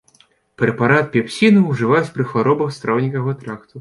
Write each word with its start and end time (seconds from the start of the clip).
Прэпарат 0.61 1.11
пепсіну 1.15 1.61
ўжываюць 1.65 2.11
пры 2.17 2.25
хваробах 2.33 2.73
страўнікавага 2.79 3.37
тракту. 3.45 3.69